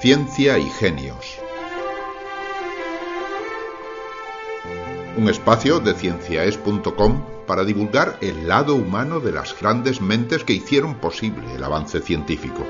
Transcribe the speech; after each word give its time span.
Ciencia 0.00 0.56
y 0.58 0.64
Genios. 0.70 1.38
Un 5.18 5.28
espacio 5.28 5.78
de 5.78 5.92
cienciaes.com 5.92 7.22
para 7.46 7.64
divulgar 7.64 8.16
el 8.22 8.48
lado 8.48 8.76
humano 8.76 9.20
de 9.20 9.32
las 9.32 9.60
grandes 9.60 10.00
mentes 10.00 10.42
que 10.42 10.54
hicieron 10.54 10.94
posible 10.94 11.54
el 11.54 11.62
avance 11.62 12.00
científico. 12.00 12.66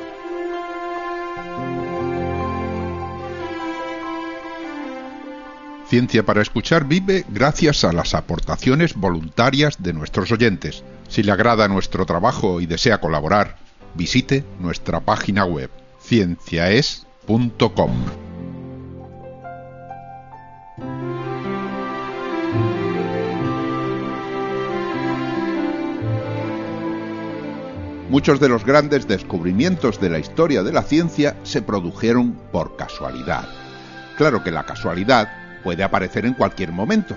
Ciencia 5.86 6.26
para 6.26 6.42
Escuchar 6.42 6.84
vive 6.84 7.24
gracias 7.28 7.84
a 7.84 7.92
las 7.92 8.14
aportaciones 8.14 8.96
voluntarias 8.96 9.80
de 9.80 9.92
nuestros 9.92 10.32
oyentes. 10.32 10.82
Si 11.06 11.22
le 11.22 11.30
agrada 11.30 11.68
nuestro 11.68 12.04
trabajo 12.06 12.60
y 12.60 12.66
desea 12.66 12.98
colaborar, 12.98 13.56
visite 13.94 14.44
nuestra 14.58 14.98
página 14.98 15.44
web 15.44 15.70
cienciaes.com. 16.02 17.09
Muchos 28.08 28.40
de 28.40 28.48
los 28.48 28.64
grandes 28.64 29.06
descubrimientos 29.06 30.00
de 30.00 30.10
la 30.10 30.18
historia 30.18 30.64
de 30.64 30.72
la 30.72 30.82
ciencia 30.82 31.36
se 31.44 31.62
produjeron 31.62 32.32
por 32.50 32.74
casualidad. 32.74 33.48
Claro 34.16 34.42
que 34.42 34.50
la 34.50 34.66
casualidad 34.66 35.28
puede 35.62 35.84
aparecer 35.84 36.26
en 36.26 36.34
cualquier 36.34 36.72
momento. 36.72 37.14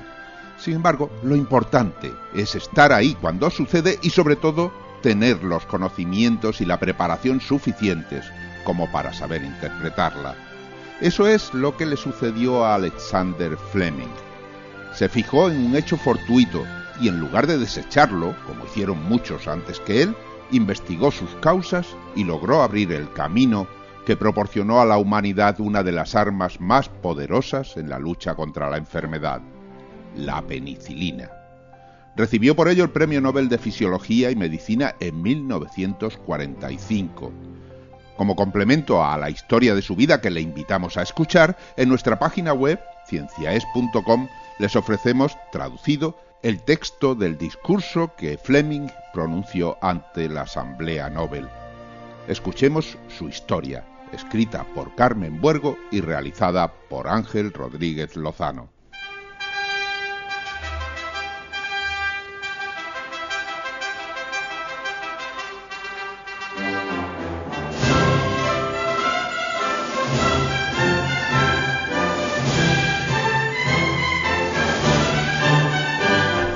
Sin 0.59 0.75
embargo, 0.75 1.09
lo 1.23 1.35
importante 1.35 2.11
es 2.35 2.53
estar 2.53 2.93
ahí 2.93 3.17
cuando 3.19 3.49
sucede 3.49 3.97
y 4.03 4.11
sobre 4.11 4.35
todo 4.35 4.71
tener 5.01 5.43
los 5.43 5.65
conocimientos 5.65 6.61
y 6.61 6.65
la 6.65 6.79
preparación 6.79 7.41
suficientes 7.41 8.25
como 8.63 8.91
para 8.91 9.13
saber 9.13 9.43
interpretarla. 9.43 10.35
Eso 11.01 11.27
es 11.27 11.53
lo 11.53 11.75
que 11.75 11.85
le 11.85 11.97
sucedió 11.97 12.65
a 12.65 12.75
Alexander 12.75 13.57
Fleming. 13.71 14.11
Se 14.93 15.09
fijó 15.09 15.49
en 15.49 15.65
un 15.65 15.75
hecho 15.75 15.97
fortuito 15.97 16.63
y 17.01 17.07
en 17.07 17.19
lugar 17.19 17.47
de 17.47 17.57
desecharlo, 17.57 18.35
como 18.45 18.65
hicieron 18.65 19.03
muchos 19.09 19.47
antes 19.47 19.79
que 19.79 20.03
él, 20.03 20.15
investigó 20.51 21.11
sus 21.11 21.33
causas 21.35 21.87
y 22.15 22.23
logró 22.23 22.61
abrir 22.61 22.91
el 22.91 23.11
camino 23.13 23.67
que 24.05 24.17
proporcionó 24.17 24.81
a 24.81 24.85
la 24.85 24.97
humanidad 24.97 25.59
una 25.59 25.83
de 25.83 25.91
las 25.91 26.15
armas 26.15 26.59
más 26.59 26.89
poderosas 26.89 27.77
en 27.77 27.89
la 27.89 27.99
lucha 27.99 28.35
contra 28.35 28.69
la 28.69 28.77
enfermedad, 28.77 29.41
la 30.15 30.41
penicilina. 30.41 31.29
Recibió 32.15 32.55
por 32.55 32.67
ello 32.67 32.83
el 32.83 32.91
Premio 32.91 33.21
Nobel 33.21 33.49
de 33.49 33.57
Fisiología 33.57 34.29
y 34.29 34.35
Medicina 34.35 34.93
en 34.99 35.19
1945. 35.21 37.31
Como 38.17 38.35
complemento 38.35 39.03
a 39.03 39.17
la 39.17 39.29
historia 39.29 39.75
de 39.75 39.81
su 39.81 39.95
vida 39.95 40.21
que 40.21 40.29
le 40.29 40.41
invitamos 40.41 40.97
a 40.97 41.01
escuchar, 41.01 41.57
en 41.77 41.89
nuestra 41.89 42.19
página 42.19 42.53
web, 42.53 42.79
cienciaes.com, 43.07 44.27
les 44.59 44.75
ofrecemos, 44.75 45.35
traducido, 45.51 46.17
el 46.41 46.61
texto 46.61 47.15
del 47.15 47.37
discurso 47.37 48.11
que 48.17 48.37
Fleming 48.37 48.89
pronunció 49.13 49.77
ante 49.81 50.29
la 50.29 50.41
Asamblea 50.41 51.09
Nobel. 51.09 51.47
Escuchemos 52.27 52.97
su 53.07 53.29
historia 53.29 53.85
escrita 54.13 54.65
por 54.75 54.95
Carmen 54.95 55.41
Buergo 55.41 55.77
y 55.91 56.01
realizada 56.01 56.71
por 56.89 57.07
Ángel 57.07 57.51
Rodríguez 57.51 58.15
Lozano. 58.15 58.72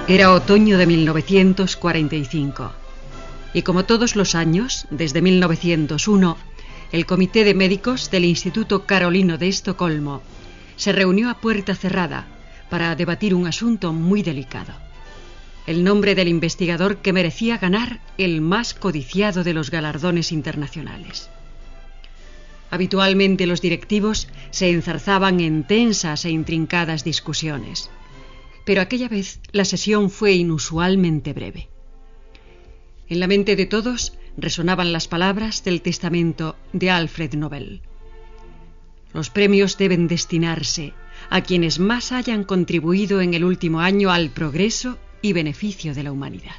Era 0.10 0.32
otoño 0.32 0.78
de 0.78 0.86
1945 0.86 2.72
y 3.54 3.62
como 3.64 3.84
todos 3.84 4.16
los 4.16 4.36
años, 4.36 4.86
desde 4.90 5.22
1901, 5.22 6.38
el 6.94 7.06
Comité 7.06 7.44
de 7.44 7.54
Médicos 7.54 8.10
del 8.10 8.24
Instituto 8.24 8.86
Carolino 8.86 9.38
de 9.38 9.50
Estocolmo 9.50 10.22
se 10.78 10.94
reunió 10.94 11.30
a 11.30 11.42
puerta 11.42 11.76
cerrada 11.76 12.26
para 12.70 12.96
debatir 12.96 13.36
un 13.36 13.48
asunto 13.48 13.92
muy 13.92 14.24
delicado. 14.24 14.72
El 15.66 15.84
nombre 15.84 16.16
del 16.16 16.30
investigador 16.30 17.00
que 17.00 17.12
merecía 17.12 17.58
ganar 17.58 18.00
el 18.18 18.40
más 18.40 18.74
codiciado 18.74 19.44
de 19.44 19.54
los 19.54 19.72
galardones 19.72 20.32
internacionales. 20.32 21.30
Habitualmente 22.72 23.46
los 23.46 23.60
directivos 23.60 24.30
se 24.52 24.70
enzarzaban 24.70 25.42
en 25.42 25.66
tensas 25.66 26.24
e 26.24 26.30
intrincadas 26.30 27.04
discusiones, 27.04 27.90
pero 28.68 28.82
aquella 28.82 29.08
vez 29.08 29.40
la 29.54 29.64
sesión 29.64 30.10
fue 30.10 30.34
inusualmente 30.34 31.32
breve. 31.32 31.70
En 33.08 33.22
la 33.22 33.28
mente 33.28 33.56
de 33.56 33.66
todos 33.66 34.18
resonaban 34.36 34.92
las 34.92 35.08
palabras 35.08 35.64
del 35.64 35.82
testamento 35.82 36.58
de 36.74 36.90
Alfred 36.90 37.34
Nobel. 37.36 37.80
Los 39.14 39.30
premios 39.30 39.78
deben 39.78 40.10
destinarse 40.10 40.94
a 41.30 41.40
quienes 41.44 41.80
más 41.80 42.12
hayan 42.12 42.44
contribuido 42.44 43.22
en 43.22 43.36
el 43.36 43.46
último 43.46 43.80
año 43.80 44.12
al 44.12 44.32
progreso 44.32 44.98
y 45.22 45.32
beneficio 45.32 45.94
de 45.94 46.04
la 46.04 46.12
humanidad. 46.12 46.58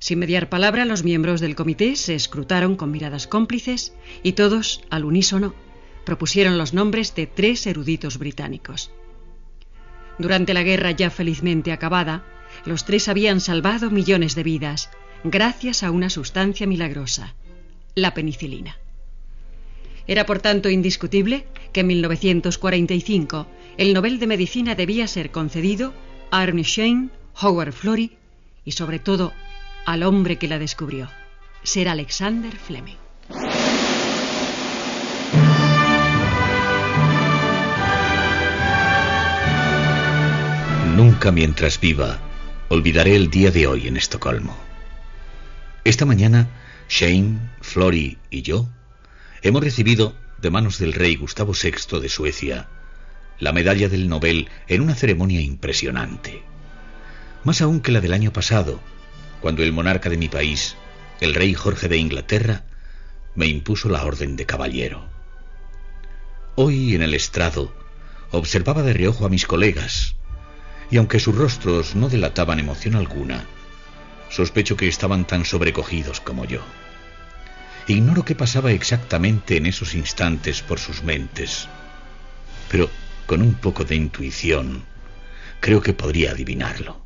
Sin 0.00 0.18
mediar 0.18 0.48
palabra, 0.48 0.84
los 0.84 1.04
miembros 1.04 1.40
del 1.40 1.54
comité 1.54 1.94
se 1.94 2.16
escrutaron 2.16 2.74
con 2.74 2.90
miradas 2.90 3.28
cómplices 3.28 3.94
y 4.24 4.32
todos, 4.32 4.82
al 4.90 5.04
unísono, 5.04 5.54
propusieron 6.04 6.58
los 6.58 6.74
nombres 6.74 7.14
de 7.14 7.28
tres 7.28 7.68
eruditos 7.68 8.18
británicos. 8.18 8.90
Durante 10.22 10.54
la 10.54 10.62
guerra 10.62 10.92
ya 10.92 11.10
felizmente 11.10 11.72
acabada, 11.72 12.22
los 12.64 12.84
tres 12.84 13.08
habían 13.08 13.40
salvado 13.40 13.90
millones 13.90 14.36
de 14.36 14.44
vidas 14.44 14.88
gracias 15.24 15.82
a 15.82 15.90
una 15.90 16.10
sustancia 16.10 16.64
milagrosa, 16.64 17.34
la 17.96 18.14
penicilina. 18.14 18.78
Era 20.06 20.24
por 20.24 20.38
tanto 20.38 20.70
indiscutible 20.70 21.48
que 21.72 21.80
en 21.80 21.88
1945 21.88 23.48
el 23.78 23.92
Nobel 23.92 24.20
de 24.20 24.28
Medicina 24.28 24.76
debía 24.76 25.08
ser 25.08 25.32
concedido 25.32 25.92
a 26.30 26.42
Arne 26.42 26.62
Schein, 26.62 27.10
Howard 27.40 27.72
Florey 27.72 28.16
y 28.64 28.72
sobre 28.72 29.00
todo 29.00 29.32
al 29.86 30.04
hombre 30.04 30.38
que 30.38 30.46
la 30.46 30.60
descubrió, 30.60 31.10
Sir 31.64 31.88
Alexander 31.88 32.54
Fleming. 32.56 33.01
Nunca 41.12 41.30
mientras 41.30 41.78
viva 41.78 42.18
olvidaré 42.70 43.14
el 43.14 43.28
día 43.28 43.50
de 43.50 43.66
hoy 43.66 43.86
en 43.86 43.98
Estocolmo. 43.98 44.56
Esta 45.84 46.06
mañana, 46.06 46.48
Shane, 46.88 47.38
Flory 47.60 48.16
y 48.30 48.40
yo 48.40 48.66
hemos 49.42 49.62
recibido 49.62 50.16
de 50.40 50.48
manos 50.48 50.78
del 50.78 50.94
rey 50.94 51.16
Gustavo 51.16 51.52
VI 51.52 52.00
de 52.00 52.08
Suecia 52.08 52.66
la 53.38 53.52
medalla 53.52 53.90
del 53.90 54.08
Nobel 54.08 54.48
en 54.68 54.80
una 54.80 54.94
ceremonia 54.94 55.42
impresionante. 55.42 56.42
Más 57.44 57.60
aún 57.60 57.80
que 57.80 57.92
la 57.92 58.00
del 58.00 58.14
año 58.14 58.32
pasado, 58.32 58.80
cuando 59.42 59.62
el 59.62 59.74
monarca 59.74 60.08
de 60.08 60.16
mi 60.16 60.30
país, 60.30 60.76
el 61.20 61.34
rey 61.34 61.52
Jorge 61.52 61.88
de 61.88 61.98
Inglaterra, 61.98 62.64
me 63.34 63.46
impuso 63.46 63.90
la 63.90 64.02
orden 64.02 64.34
de 64.34 64.46
caballero. 64.46 65.04
Hoy 66.54 66.94
en 66.94 67.02
el 67.02 67.12
estrado 67.12 67.70
observaba 68.30 68.82
de 68.82 68.94
reojo 68.94 69.26
a 69.26 69.28
mis 69.28 69.46
colegas, 69.46 70.16
y 70.92 70.98
aunque 70.98 71.18
sus 71.18 71.34
rostros 71.34 71.96
no 71.96 72.08
delataban 72.08 72.60
emoción 72.60 72.94
alguna, 72.94 73.44
Sospecho 74.32 74.78
que 74.78 74.88
estaban 74.88 75.26
tan 75.26 75.44
sobrecogidos 75.44 76.22
como 76.22 76.46
yo. 76.46 76.62
Ignoro 77.86 78.24
qué 78.24 78.34
pasaba 78.34 78.72
exactamente 78.72 79.58
en 79.58 79.66
esos 79.66 79.94
instantes 79.94 80.62
por 80.62 80.78
sus 80.78 81.02
mentes, 81.02 81.68
pero 82.70 82.88
con 83.26 83.42
un 83.42 83.52
poco 83.52 83.84
de 83.84 83.94
intuición 83.94 84.84
creo 85.60 85.82
que 85.82 85.92
podría 85.92 86.30
adivinarlo. 86.30 87.04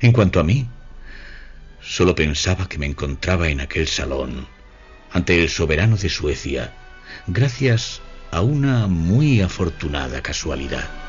En 0.00 0.12
cuanto 0.12 0.40
a 0.40 0.44
mí, 0.44 0.66
solo 1.82 2.14
pensaba 2.14 2.66
que 2.66 2.78
me 2.78 2.86
encontraba 2.86 3.50
en 3.50 3.60
aquel 3.60 3.86
salón, 3.86 4.48
ante 5.12 5.38
el 5.42 5.50
soberano 5.50 5.98
de 5.98 6.08
Suecia, 6.08 6.72
gracias 7.26 8.00
a 8.30 8.40
una 8.40 8.86
muy 8.86 9.42
afortunada 9.42 10.22
casualidad. 10.22 11.05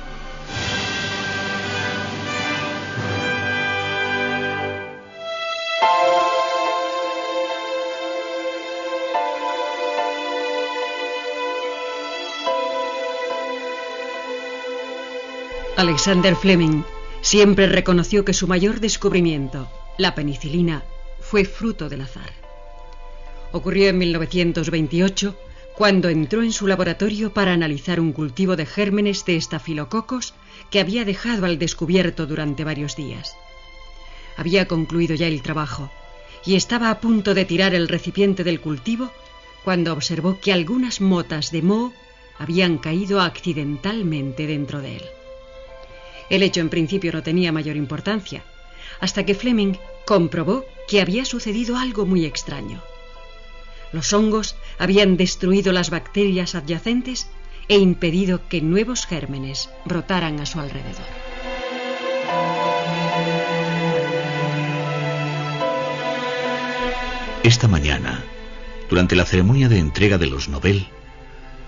Alexander 15.78 16.36
Fleming 16.36 16.82
siempre 17.22 17.68
reconoció 17.68 18.26
que 18.26 18.34
su 18.34 18.48
mayor 18.48 18.80
descubrimiento, 18.80 19.70
la 20.00 20.16
penicilina, 20.16 20.84
fue 21.20 21.46
fruto 21.46 21.88
del 21.88 22.02
azar. 22.02 22.32
Ocurrió 23.52 23.90
en 23.90 24.00
1928 24.00 25.38
cuando 25.76 26.10
entró 26.10 26.42
en 26.42 26.52
su 26.52 26.66
laboratorio 26.66 27.32
para 27.32 27.54
analizar 27.54 28.00
un 28.00 28.12
cultivo 28.12 28.56
de 28.56 28.66
gérmenes 28.66 29.24
de 29.26 29.36
estafilococos 29.36 30.34
que 30.72 30.80
había 30.80 31.06
dejado 31.06 31.46
al 31.46 31.60
descubierto 31.60 32.26
durante 32.26 32.64
varios 32.64 32.96
días. 32.96 33.36
Había 34.36 34.68
concluido 34.68 35.14
ya 35.14 35.28
el 35.28 35.44
trabajo 35.44 35.92
y 36.44 36.56
estaba 36.56 36.90
a 36.90 37.00
punto 37.00 37.36
de 37.36 37.46
tirar 37.46 37.76
el 37.76 37.88
recipiente 37.88 38.44
del 38.44 38.62
cultivo 38.62 39.12
cuando 39.64 39.94
observó 39.94 40.40
que 40.42 40.52
algunas 40.52 41.02
motas 41.02 41.52
de 41.52 41.62
moho 41.62 41.94
habían 42.40 42.80
caído 42.80 43.22
accidentalmente 43.22 44.48
dentro 44.48 44.82
de 44.82 44.96
él. 44.96 45.04
El 46.30 46.44
hecho 46.44 46.62
en 46.62 46.70
principio 46.70 47.12
no 47.12 47.24
tenía 47.24 47.52
mayor 47.52 47.76
importancia, 47.76 48.44
hasta 49.00 49.26
que 49.26 49.36
Fleming 49.36 49.74
comprobó 50.06 50.66
que 50.88 51.02
había 51.02 51.26
sucedido 51.26 51.78
algo 51.78 52.06
muy 52.06 52.26
extraño. 52.26 52.82
Los 53.92 54.12
hongos 54.14 54.56
habían 54.78 55.18
destruido 55.18 55.72
las 55.72 55.90
bacterias 55.90 56.56
adyacentes 56.56 57.30
e 57.70 57.78
impedido 57.78 58.48
que 58.48 58.62
nuevos 58.62 59.06
gérmenes 59.06 59.70
brotaran 59.86 60.40
a 60.40 60.46
su 60.46 60.60
alrededor. 60.60 61.06
Esta 67.44 67.70
mañana, 67.70 68.24
durante 68.90 69.16
la 69.16 69.26
ceremonia 69.26 69.70
de 69.70 69.80
entrega 69.80 70.18
de 70.18 70.28
los 70.28 70.50
Nobel, 70.50 70.88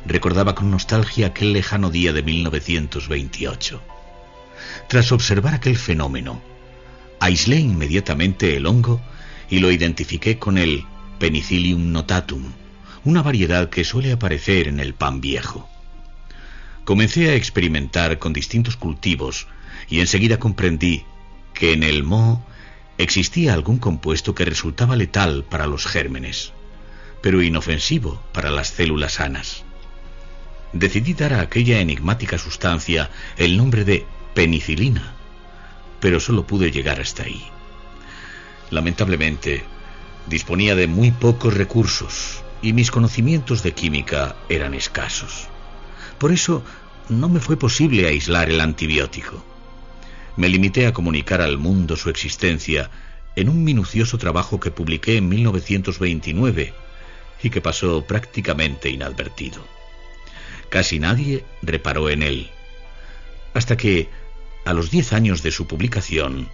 recordaba 0.06 0.56
con 0.56 0.72
nostalgia 0.72 1.28
aquel 1.28 1.54
lejano 1.54 1.90
día 1.90 2.12
de 2.12 2.22
1928. 2.22 3.82
Tras 4.88 5.12
observar 5.12 5.54
aquel 5.54 5.78
fenómeno, 5.78 6.42
aislé 7.20 7.58
inmediatamente 7.58 8.56
el 8.56 8.66
hongo 8.66 9.02
y 9.50 9.60
lo 9.60 9.72
identifiqué 9.72 10.38
con 10.38 10.58
el 10.58 10.86
Penicillium 11.20 11.92
notatum, 11.92 12.52
una 13.04 13.22
variedad 13.22 13.70
que 13.70 13.84
suele 13.84 14.12
aparecer 14.12 14.68
en 14.68 14.80
el 14.80 14.94
pan 14.94 15.22
viejo. 15.22 15.70
Comencé 16.86 17.30
a 17.30 17.36
experimentar 17.36 18.20
con 18.20 18.34
distintos 18.34 18.76
cultivos 18.76 19.48
y 19.90 20.00
enseguida 20.00 20.40
comprendí 20.40 21.04
que 21.54 21.74
en 21.74 21.84
el 21.84 22.04
moho 22.04 22.44
existía 22.98 23.54
algún 23.54 23.80
compuesto 23.80 24.34
que 24.34 24.46
resultaba 24.46 24.96
letal 24.96 25.44
para 25.44 25.68
los 25.68 25.86
gérmenes, 25.86 26.54
pero 27.22 27.42
inofensivo 27.42 28.22
para 28.34 28.50
las 28.50 28.70
células 28.70 29.14
sanas. 29.14 29.64
Decidí 30.74 31.14
dar 31.14 31.34
a 31.34 31.42
aquella 31.42 31.80
enigmática 31.80 32.38
sustancia 32.38 33.10
el 33.38 33.58
nombre 33.58 33.86
de 33.86 34.06
penicilina, 34.40 35.16
pero 36.00 36.22
solo 36.22 36.48
pude 36.48 36.72
llegar 36.72 37.02
hasta 37.02 37.24
ahí. 37.24 37.44
Lamentablemente, 38.70 39.66
disponía 40.28 40.76
de 40.76 40.88
muy 40.88 41.12
pocos 41.12 41.54
recursos 41.54 42.42
y 42.62 42.72
mis 42.72 42.90
conocimientos 42.90 43.64
de 43.64 43.74
química 43.74 44.38
eran 44.48 44.74
escasos. 44.76 45.50
Por 46.20 46.32
eso 46.32 46.64
no 47.10 47.28
me 47.28 47.42
fue 47.42 47.58
posible 47.58 48.08
aislar 48.08 48.50
el 48.50 48.62
antibiótico. 48.62 49.44
Me 50.38 50.48
limité 50.48 50.88
a 50.88 50.94
comunicar 50.94 51.42
al 51.42 51.58
mundo 51.58 51.98
su 51.98 52.10
existencia 52.10 52.90
en 53.36 53.50
un 53.50 53.66
minucioso 53.66 54.18
trabajo 54.18 54.58
que 54.58 54.72
publiqué 54.72 55.18
en 55.18 55.28
1929 55.28 56.74
y 57.44 57.50
que 57.50 57.60
pasó 57.60 58.06
prácticamente 58.06 58.90
inadvertido. 58.90 59.62
Casi 60.70 60.98
nadie 60.98 61.44
reparó 61.62 62.10
en 62.10 62.24
él, 62.24 62.50
hasta 63.54 63.76
que, 63.76 64.08
a 64.66 64.74
los 64.74 64.92
diez 64.92 65.14
años 65.14 65.44
de 65.44 65.52
su 65.52 65.68
publicación, 65.68 66.50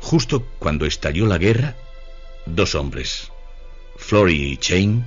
justo 0.00 0.46
cuando 0.58 0.86
estalló 0.86 1.26
la 1.26 1.38
guerra, 1.38 1.76
dos 2.46 2.74
hombres, 2.74 3.32
Flory 3.96 4.52
y 4.52 4.56
Chain, 4.56 5.04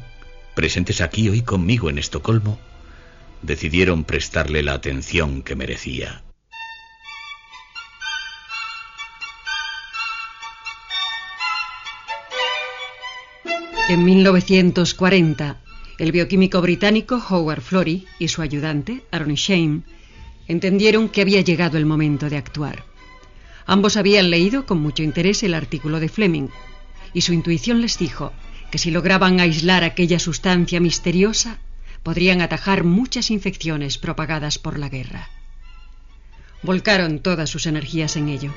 presentes 0.55 1.01
aquí 1.01 1.29
hoy 1.29 1.41
conmigo 1.41 1.89
en 1.89 1.97
Estocolmo, 1.97 2.59
decidieron 3.41 4.03
prestarle 4.03 4.63
la 4.63 4.73
atención 4.73 5.41
que 5.41 5.55
merecía. 5.55 6.23
En 13.89 14.03
1940, 14.05 15.61
el 15.97 16.11
bioquímico 16.11 16.61
británico 16.61 17.19
Howard 17.29 17.61
Florey 17.61 18.05
y 18.19 18.27
su 18.27 18.43
ayudante, 18.43 19.03
Aaron 19.11 19.33
Shane, 19.33 19.81
entendieron 20.49 21.09
que 21.09 21.21
había 21.21 21.41
llegado 21.41 21.77
el 21.77 21.85
momento 21.85 22.27
de 22.27 22.35
actuar. 22.35 22.83
Ambos 23.67 23.97
habían 23.97 24.31
leído 24.31 24.65
con 24.65 24.79
mucho 24.81 25.03
interés 25.03 25.43
el 25.43 25.53
artículo 25.53 25.99
de 25.99 26.09
Fleming, 26.09 26.49
y 27.13 27.21
su 27.21 27.33
intuición 27.33 27.81
les 27.81 27.99
dijo 27.99 28.33
que 28.71 28.79
si 28.79 28.89
lograban 28.89 29.39
aislar 29.39 29.83
aquella 29.83 30.17
sustancia 30.17 30.79
misteriosa, 30.79 31.59
podrían 32.01 32.41
atajar 32.41 32.83
muchas 32.83 33.29
infecciones 33.29 33.99
propagadas 33.99 34.57
por 34.57 34.79
la 34.79 34.89
guerra. 34.89 35.29
Volcaron 36.63 37.19
todas 37.19 37.49
sus 37.49 37.67
energías 37.67 38.15
en 38.15 38.29
ello 38.29 38.51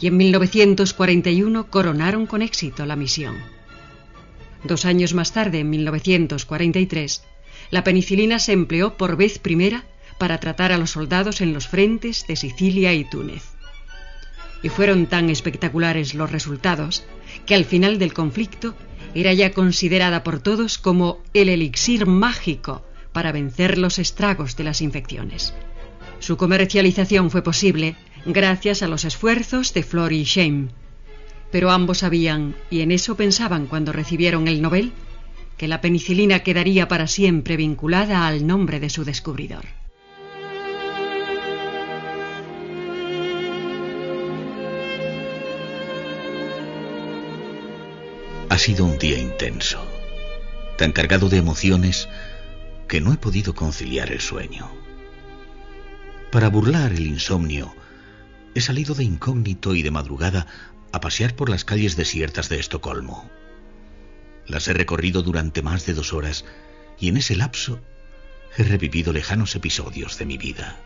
y 0.00 0.08
en 0.08 0.16
1941 0.16 1.70
coronaron 1.70 2.26
con 2.26 2.42
éxito 2.42 2.84
la 2.84 2.96
misión. 2.96 3.36
Dos 4.64 4.84
años 4.84 5.14
más 5.14 5.32
tarde, 5.32 5.60
en 5.60 5.70
1943, 5.70 7.22
la 7.70 7.84
penicilina 7.84 8.40
se 8.40 8.52
empleó 8.52 8.96
por 8.96 9.16
vez 9.16 9.38
primera 9.38 9.84
para 10.18 10.38
tratar 10.38 10.72
a 10.72 10.78
los 10.78 10.90
soldados 10.90 11.40
en 11.40 11.52
los 11.52 11.68
frentes 11.68 12.26
de 12.26 12.36
Sicilia 12.36 12.92
y 12.92 13.04
Túnez. 13.04 13.44
Y 14.62 14.68
fueron 14.68 15.06
tan 15.06 15.30
espectaculares 15.30 16.14
los 16.14 16.30
resultados 16.30 17.04
que 17.46 17.54
al 17.54 17.64
final 17.64 17.98
del 17.98 18.12
conflicto 18.12 18.74
era 19.14 19.32
ya 19.32 19.52
considerada 19.52 20.22
por 20.24 20.40
todos 20.40 20.78
como 20.78 21.20
el 21.32 21.48
elixir 21.48 22.06
mágico 22.06 22.84
para 23.12 23.32
vencer 23.32 23.78
los 23.78 23.98
estragos 23.98 24.56
de 24.56 24.64
las 24.64 24.80
infecciones. 24.82 25.54
Su 26.18 26.36
comercialización 26.36 27.30
fue 27.30 27.42
posible 27.42 27.96
gracias 28.26 28.82
a 28.82 28.88
los 28.88 29.04
esfuerzos 29.04 29.72
de 29.72 29.82
Flory 29.82 30.20
y 30.20 30.24
Shame, 30.24 30.68
pero 31.50 31.70
ambos 31.70 31.98
sabían, 31.98 32.54
y 32.70 32.80
en 32.80 32.92
eso 32.92 33.16
pensaban 33.16 33.66
cuando 33.66 33.92
recibieron 33.92 34.48
el 34.48 34.60
Nobel, 34.60 34.92
que 35.56 35.68
la 35.68 35.80
penicilina 35.80 36.40
quedaría 36.40 36.88
para 36.88 37.06
siempre 37.06 37.56
vinculada 37.56 38.26
al 38.26 38.46
nombre 38.46 38.80
de 38.80 38.90
su 38.90 39.04
descubridor. 39.04 39.64
Ha 48.50 48.56
sido 48.56 48.86
un 48.86 48.98
día 48.98 49.18
intenso, 49.18 49.78
tan 50.78 50.92
cargado 50.92 51.28
de 51.28 51.36
emociones 51.36 52.08
que 52.88 53.02
no 53.02 53.12
he 53.12 53.18
podido 53.18 53.54
conciliar 53.54 54.10
el 54.10 54.20
sueño. 54.20 54.70
Para 56.32 56.48
burlar 56.48 56.92
el 56.92 57.06
insomnio, 57.06 57.74
he 58.54 58.62
salido 58.62 58.94
de 58.94 59.04
incógnito 59.04 59.74
y 59.74 59.82
de 59.82 59.90
madrugada 59.90 60.46
a 60.92 61.00
pasear 61.00 61.36
por 61.36 61.50
las 61.50 61.66
calles 61.66 61.94
desiertas 61.96 62.48
de 62.48 62.58
Estocolmo. 62.58 63.30
Las 64.46 64.66
he 64.66 64.72
recorrido 64.72 65.20
durante 65.22 65.60
más 65.60 65.84
de 65.84 65.92
dos 65.92 66.14
horas 66.14 66.46
y 66.98 67.08
en 67.08 67.18
ese 67.18 67.36
lapso 67.36 67.82
he 68.56 68.62
revivido 68.62 69.12
lejanos 69.12 69.54
episodios 69.56 70.16
de 70.16 70.24
mi 70.24 70.38
vida. 70.38 70.80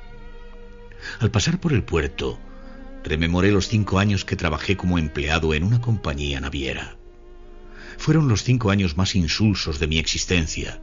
Al 1.21 1.31
pasar 1.31 1.61
por 1.61 1.73
el 1.73 1.85
puerto, 1.85 2.40
rememoré 3.04 3.52
los 3.52 3.69
cinco 3.69 4.00
años 4.00 4.25
que 4.25 4.35
trabajé 4.35 4.76
como 4.76 4.99
empleado 4.99 5.54
en 5.54 5.62
una 5.62 5.81
compañía 5.81 6.40
naviera. 6.40 6.97
Fueron 7.99 8.29
los 8.29 8.43
cinco 8.43 8.71
años 8.71 8.97
más 8.97 9.15
insulsos 9.15 9.79
de 9.79 9.87
mi 9.87 9.99
existencia, 9.99 10.81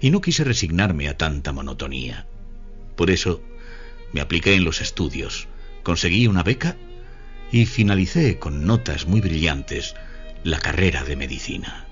y 0.00 0.10
no 0.10 0.20
quise 0.20 0.44
resignarme 0.44 1.08
a 1.08 1.16
tanta 1.16 1.52
monotonía. 1.52 2.26
Por 2.96 3.10
eso 3.10 3.42
me 4.12 4.20
apliqué 4.20 4.54
en 4.54 4.64
los 4.64 4.80
estudios, 4.80 5.48
conseguí 5.82 6.26
una 6.26 6.42
beca 6.42 6.76
y 7.50 7.66
finalicé 7.66 8.38
con 8.38 8.66
notas 8.66 9.06
muy 9.06 9.20
brillantes 9.20 9.94
la 10.42 10.58
carrera 10.58 11.04
de 11.04 11.16
medicina. 11.16 11.86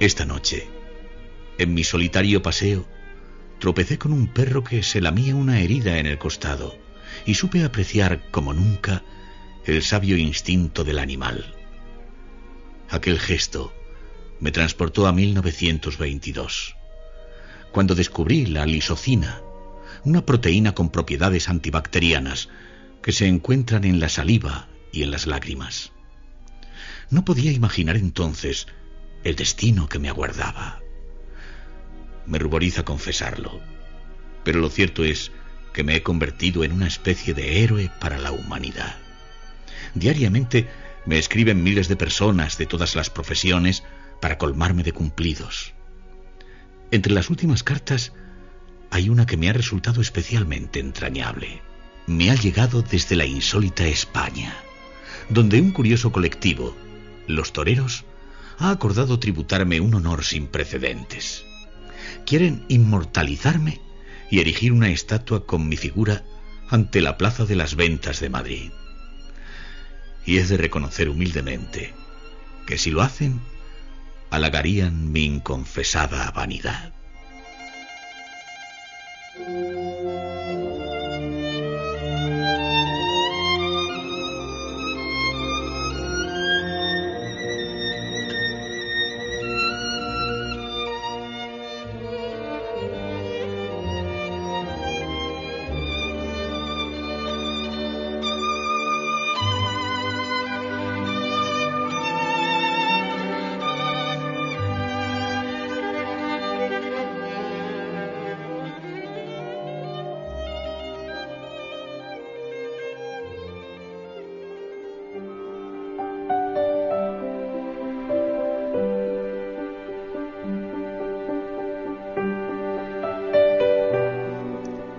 Esta 0.00 0.24
noche, 0.24 0.66
en 1.58 1.74
mi 1.74 1.84
solitario 1.84 2.42
paseo, 2.42 2.86
tropecé 3.58 3.98
con 3.98 4.12
un 4.12 4.26
perro 4.26 4.64
que 4.64 4.82
se 4.82 5.00
lamía 5.00 5.36
una 5.36 5.60
herida 5.60 5.98
en 5.98 6.06
el 6.06 6.18
costado 6.18 6.76
y 7.24 7.34
supe 7.34 7.62
apreciar 7.62 8.30
como 8.30 8.52
nunca 8.52 9.04
el 9.64 9.82
sabio 9.82 10.16
instinto 10.16 10.82
del 10.82 10.98
animal. 10.98 11.54
Aquel 12.92 13.18
gesto 13.18 13.72
me 14.38 14.52
transportó 14.52 15.06
a 15.06 15.12
1922, 15.12 16.76
cuando 17.72 17.94
descubrí 17.94 18.44
la 18.44 18.66
lisocina, 18.66 19.40
una 20.04 20.26
proteína 20.26 20.74
con 20.74 20.90
propiedades 20.90 21.48
antibacterianas 21.48 22.50
que 23.02 23.12
se 23.12 23.26
encuentran 23.28 23.84
en 23.84 23.98
la 23.98 24.10
saliva 24.10 24.68
y 24.92 25.04
en 25.04 25.10
las 25.10 25.26
lágrimas. 25.26 25.92
No 27.08 27.24
podía 27.24 27.50
imaginar 27.50 27.96
entonces 27.96 28.66
el 29.24 29.36
destino 29.36 29.88
que 29.88 29.98
me 29.98 30.10
aguardaba. 30.10 30.82
Me 32.26 32.38
ruboriza 32.38 32.84
confesarlo, 32.84 33.62
pero 34.44 34.60
lo 34.60 34.68
cierto 34.68 35.02
es 35.02 35.32
que 35.72 35.82
me 35.82 35.96
he 35.96 36.02
convertido 36.02 36.62
en 36.62 36.72
una 36.72 36.88
especie 36.88 37.32
de 37.32 37.64
héroe 37.64 37.90
para 38.00 38.18
la 38.18 38.32
humanidad. 38.32 38.96
Diariamente 39.94 40.68
me 41.06 41.18
escriben 41.18 41.62
miles 41.62 41.88
de 41.88 41.96
personas 41.96 42.58
de 42.58 42.66
todas 42.66 42.94
las 42.94 43.10
profesiones 43.10 43.82
para 44.20 44.38
colmarme 44.38 44.82
de 44.82 44.92
cumplidos. 44.92 45.74
Entre 46.90 47.12
las 47.12 47.30
últimas 47.30 47.62
cartas 47.62 48.12
hay 48.90 49.08
una 49.08 49.26
que 49.26 49.36
me 49.36 49.48
ha 49.48 49.52
resultado 49.52 50.00
especialmente 50.00 50.78
entrañable. 50.78 51.62
Me 52.06 52.30
ha 52.30 52.34
llegado 52.34 52.82
desde 52.82 53.16
la 53.16 53.24
insólita 53.24 53.86
España, 53.86 54.54
donde 55.28 55.60
un 55.60 55.72
curioso 55.72 56.12
colectivo, 56.12 56.76
los 57.26 57.52
toreros, 57.52 58.04
ha 58.58 58.70
acordado 58.70 59.18
tributarme 59.18 59.80
un 59.80 59.94
honor 59.94 60.24
sin 60.24 60.46
precedentes. 60.46 61.44
Quieren 62.26 62.64
inmortalizarme 62.68 63.80
y 64.30 64.40
erigir 64.40 64.72
una 64.72 64.90
estatua 64.90 65.46
con 65.46 65.68
mi 65.68 65.76
figura 65.76 66.24
ante 66.68 67.00
la 67.00 67.16
Plaza 67.16 67.44
de 67.44 67.56
las 67.56 67.74
Ventas 67.74 68.20
de 68.20 68.30
Madrid. 68.30 68.70
Y 70.24 70.38
es 70.38 70.48
de 70.48 70.56
reconocer 70.56 71.08
humildemente 71.08 71.94
que 72.66 72.78
si 72.78 72.90
lo 72.90 73.02
hacen, 73.02 73.40
halagarían 74.30 75.12
mi 75.12 75.24
inconfesada 75.24 76.30
vanidad. 76.30 76.92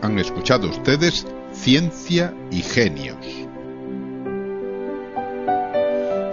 Han 0.04 0.20
escuchado 0.20 0.68
ustedes 0.68 1.26
Ciencia 1.54 2.34
y 2.52 2.62
Genios. 2.62 3.26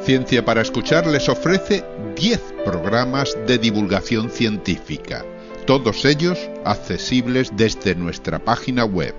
Ciencia 0.03 0.45
para 0.45 0.63
Escuchar 0.63 1.07
les 1.07 1.29
ofrece 1.29 1.85
10 2.17 2.55
programas 2.65 3.39
de 3.47 3.59
divulgación 3.59 4.29
científica, 4.29 5.25
todos 5.67 6.05
ellos 6.05 6.37
accesibles 6.65 7.53
desde 7.55 7.95
nuestra 7.95 8.41
página 8.41 8.85
web, 8.85 9.15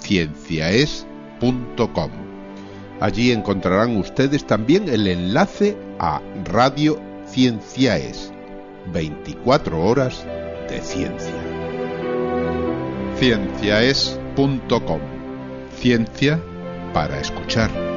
cienciaes.com. 0.00 2.10
Allí 2.98 3.30
encontrarán 3.30 3.98
ustedes 3.98 4.46
también 4.46 4.88
el 4.88 5.06
enlace 5.06 5.76
a 5.98 6.22
Radio 6.46 6.98
Cienciaes, 7.26 8.32
24 8.90 9.84
horas 9.84 10.24
de 10.70 10.80
ciencia 10.80 11.51
cienciaes.com. 13.22 15.00
Ciencia 15.78 16.40
para 16.92 17.20
escuchar. 17.20 17.91